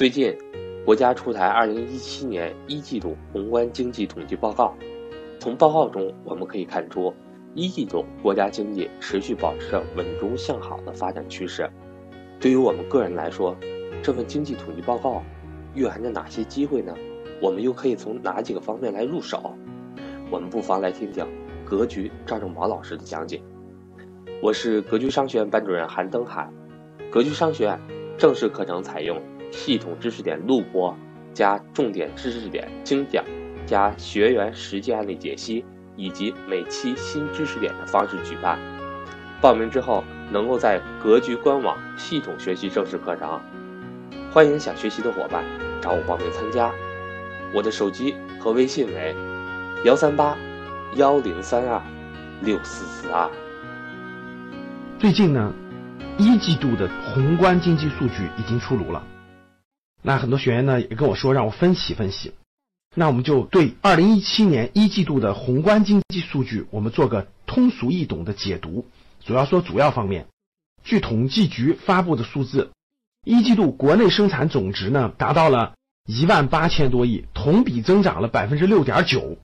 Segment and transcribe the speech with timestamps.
[0.00, 0.34] 最近，
[0.82, 4.74] 国家出台二零一七年一季度宏观经济统计报告。
[5.38, 7.12] 从报告中我们可以看出，
[7.54, 11.68] 一季度国家经济持续保持着稳中向好的发展趋势。
[12.40, 13.54] 对于我们个人来说，
[14.02, 15.22] 这份经济统计报告
[15.74, 16.94] 蕴含着哪些机会呢？
[17.42, 19.54] 我们又可以从哪几个方面来入手？
[20.30, 21.26] 我们不妨来听听
[21.62, 23.38] 格局赵正宝老师的讲解。
[24.42, 26.50] 我是格局商学院班主任韩登海，
[27.10, 27.78] 格局商学院
[28.16, 29.20] 正式课程采用。
[29.50, 30.96] 系统知识点录播，
[31.32, 33.24] 加重点知识点精讲，
[33.66, 35.64] 加学员实际案例解析，
[35.96, 38.58] 以及每期新知识点的方式举办。
[39.40, 43.40] 报名之后，能够在格局官网系统学习正式课程。
[44.30, 45.44] 欢迎想学习的伙伴
[45.80, 46.70] 找我报名参加。
[47.52, 49.16] 我的手机和微信为
[49.84, 50.36] 幺三八
[50.94, 51.82] 幺零三二
[52.42, 53.28] 六四四二。
[54.98, 55.52] 最近呢，
[56.18, 59.02] 一季度的宏观经济数据已经出炉了。
[60.02, 62.32] 那很多学员呢也跟我说让我分析分析，
[62.94, 68.86] 那我们就对二零一七年一季度的宏观经济数据，我们做个通俗易懂的解读。
[69.24, 70.26] 主要说主要方面，
[70.82, 72.70] 据统计局发布的数字，
[73.24, 75.74] 一季度国内生产总值呢达到了
[76.06, 79.36] 一万八千多亿，同比增长了百分之六点九。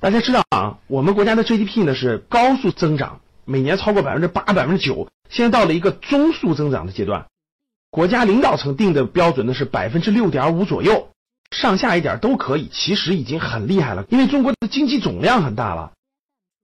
[0.00, 7.28] 大家知道啊，我们国家的 GDP 呢是高速增长，每年超过百分之八、百分之九，现在到了一个中速增长的阶段。
[7.92, 11.10] 国家领导层定的标准呢是百分之六点五左右，
[11.50, 14.06] 上下一点都可以，其实已经很厉害了。
[14.08, 15.92] 因为中国的经济总量很大了，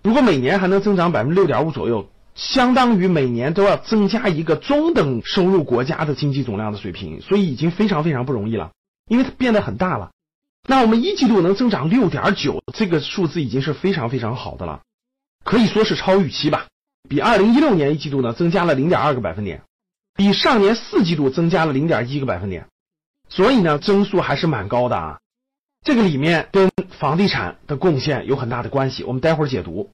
[0.02, 8.70] 如果每年还能增长百分之六点五左右，相当于每年都要增加一个中等收入国家的经济总量的水平，所以已经非常非常不容易了。
[9.10, 10.12] 因为它变得很大了。
[10.66, 14.80] 那我们一季度能增长六点九，这个数字已经是非常非常好的了，
[15.44, 16.68] 可以说是超预期吧。
[17.06, 19.60] 比二零一六年一季度呢增加了零点二个百分点。
[20.18, 22.66] 比上年四季度增加了零点一个百分点，
[23.28, 25.20] 所以呢，增速还是蛮高的啊。
[25.84, 29.92] 这个里面跟房地产的贡献有很大的关系，我们待会儿解读。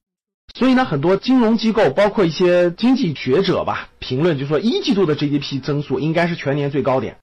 [0.55, 7.19] 所以呢，很多金融机构，包括一些经济学者吧，评论就说一季度的 GDP 增速应该是全年最高点，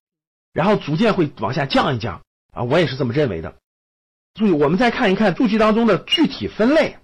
[0.52, 2.62] 然后逐渐会往下降一降啊。
[2.62, 3.56] 我也是这么认为的。
[4.34, 6.98] 注意，我们再看一看数据当中的具体分类。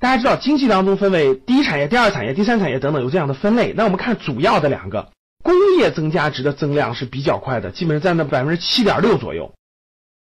[0.00, 3.72] 大家知道，经济当中分为第一产业、第二产业、第三产业等等，有这样的分类。
[3.72, 5.10] 那我们看主要的两个。
[5.42, 9.52] 工业增加值的增量是比较快的，基本上占到百分之七点六左右。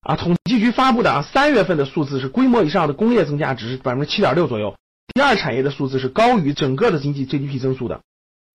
[0.01, 4.77] 啊，统计局发布的啊三月份的数字是规模以上的工业增加值是百分之七点六左右。
[5.15, 8.01] 第二产业的数字是高于整个的经济 GDP 增速的。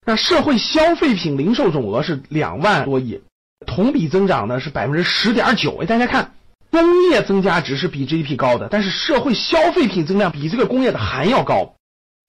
[0.06, 3.22] 那社会消费品零售总额是两万多亿，
[3.66, 5.78] 同比增长呢是百分之十点九。
[5.82, 6.34] 哎，大家看，
[6.70, 11.76] 工业增加值是比 GDP 高的，但是社会消费品增量比这个工业的还要高，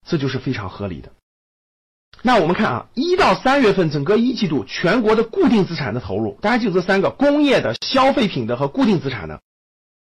[0.07, 1.13] 这就是非常合理的。
[2.21, 9.41] 那我们看啊，一到三月份整个一季度全国的固定资产的投入，大家记住这三个：工业的、消费品的和固定资产的。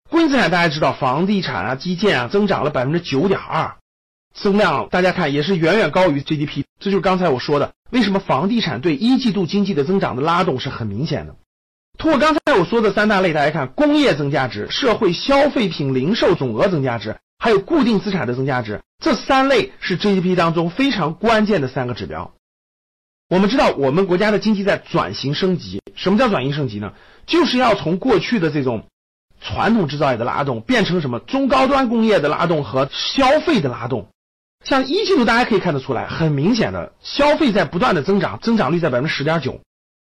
[0.09, 3.75] 固定资产大家知道，房地产啊、基建啊，增长了百分之九点二，
[4.33, 6.63] 增量大家看也是远远高于 GDP。
[6.79, 11.35] 这就是刚才我说的，为什么房地产对一季度经济的增长的拉动是很明显的。
[11.99, 17.17] 通过刚才我说的三大类，大家看工业增加值、社会消费品零售总额增加值。
[17.37, 22.33] 还有固定资产的增加值，这三类是 GDP 当中非常关键的三个指标。
[23.29, 25.81] 我们知道，我们国家的经济在转型升级。
[25.95, 26.93] 什么叫转型升级呢？
[27.25, 28.87] 就是要从过去的这种
[29.41, 34.07] 传统制造业的拉动，变成什么中高端工业的拉动和消费的拉动。
[34.63, 39.59] 像一季度大家可以看得出来，很明显的消费在不断的增长，增长率在百分之十点九，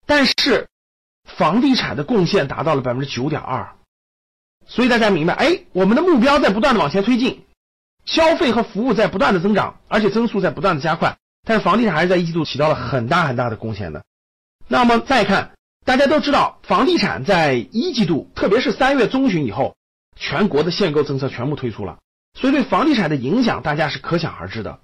[0.06, 0.68] 但是
[1.24, 3.74] 房地产的贡献达到了百分之九点二。
[4.68, 7.44] 所以大家明白，哎，我们的目标在不断的往前推进，
[8.04, 14.04] 消费和服务在不断的增长，而且增速在不断的加快，但是房地产还是在一季度起到了很大很大的贡献的。
[14.68, 15.52] 那么再看，
[15.84, 19.74] 大家都知道，房地产在一季度，特别是三月中旬以后，
[20.16, 21.98] 全国的限购政策全部推出了，
[22.38, 24.80] 所以对房地产的影响，大家是可想而知的。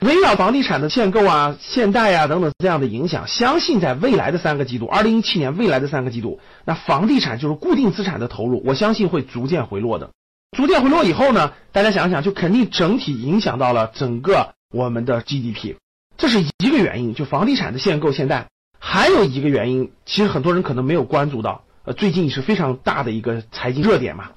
[0.00, 10.10] 围绕房地产的限购啊、限贷啊等等这样的影响，相信在未来的三个季度，二零一七年未来的三个季度，那房地产就是固定资产的投入，我相信会逐渐回落的。
[10.56, 15.76] 逐渐回落以后呢，大家想想，就肯定整体影响到了整个我们的 GDP，
[16.16, 17.14] 这是一个原因。
[17.14, 18.48] 就房地产的限购限贷，
[18.78, 24.30] 还有一个原因，其实很多人可能没有关注到，呃，最近是非常大的一个财经热点嘛，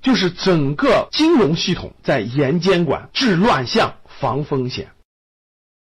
[0.00, 4.88] 就是整个金融系统在严监管、治乱象、防风险。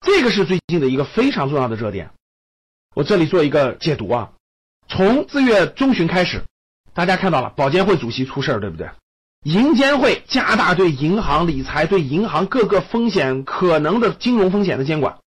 [0.01, 2.11] 这个是最近的一个非常重要的热点，
[2.95, 4.31] 我这里做一个解读啊。
[4.87, 6.43] 从四月中旬开始，
[6.93, 8.89] 大家看到了保监会主席出事儿，对不对？
[9.43, 15.19] 银监会加大对银行理财、对银行各个风险可能的金融风险的监管，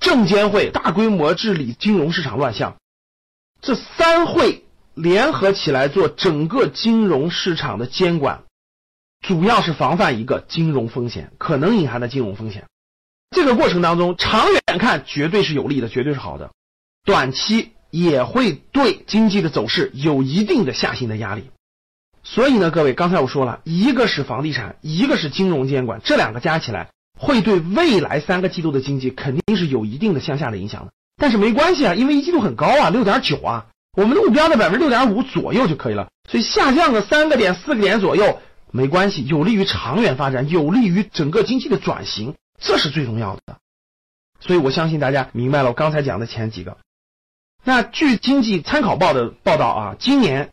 [0.00, 2.76] 证监会大规模治理金融市场乱象。
[3.60, 4.64] 这三会
[4.94, 8.42] 联合起来做整个金融市场的监管，
[9.20, 12.66] 主要是防范一个金融风险可能隐含的金融风险。
[13.30, 16.50] 这个过程当中，长远看绝对是有利的，绝对是好的，
[17.04, 21.50] 短期也会对经济的走势有一定的下行的压力。
[22.24, 26.88] 所以呢，各位，刚才我说了一个是房地产，一个是金融监管，这两个加起来
[27.18, 30.92] 会对未来三个季度的经济肯定是有一定的向下的影响的。
[31.16, 33.66] 但是没关系啊，因为一季度很高啊，六点九啊，
[33.96, 38.40] 我们的目标在百分之六点五左右就可以了，所以下降个三个点、四个点左右
[38.70, 43.58] 没关系，有利于长远发展，有利于整个经济的转型，这是最重要的。
[44.40, 46.78] 所以我相信大家明白了我刚才讲的前几个。
[47.64, 50.50] 那据经济参考报的报道啊，今年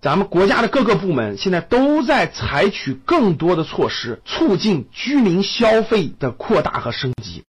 [0.00, 7.44] 咱们国家的各个部门现在都在采取更多的措施，促进居民消费的扩大和升级。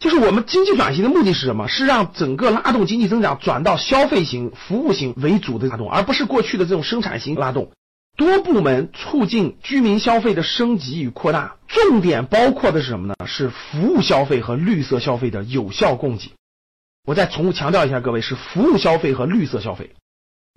[0.00, 1.68] 就是我们经济转型的目的是什么？
[1.68, 7.70] 是让整个拉动经济增长转到消费型、服务型为主的拉动，而不是过去的这种生产型拉动。
[8.20, 13.14] 多部门促进居民消费的升级与扩大，重点包括的是什么呢？
[13.24, 16.32] 是服务消费和绿色消费的有效供给。
[17.06, 19.94] 我再重复强调一下，各位是服务消费和绿色消费，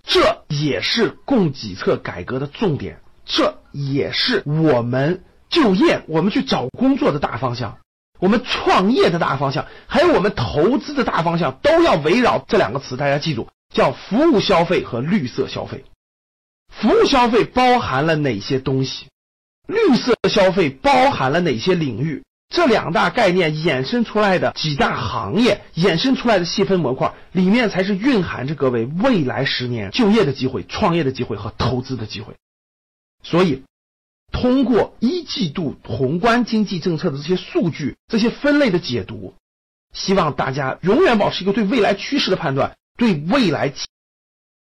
[0.06, 7.78] 这也是供给侧改革的重点，这也是我们就业、我们去找工作的大方向。
[8.18, 12.98] 我们创业的大方向，还有我们投资的大方向，都要围绕这两个词。
[12.98, 15.86] 大家记住，叫服务消费和绿色消费。
[16.80, 19.06] 服务消费包含了哪些东西？
[19.66, 22.22] 绿色消费包含了哪些领域？
[22.48, 32.34] 这两大概念衍生出来的几大行业，衍生出来的细分模块，里面才是蕴含着各位未来十年就业的机会、创业的机会和投资的机会。
[33.22, 33.62] 所以。
[34.32, 39.34] 通过一季度宏观经济政策的这些数据、这些分类的解读，
[39.92, 43.72] 希望大家永远保持一个对未来趋势的判断，对未来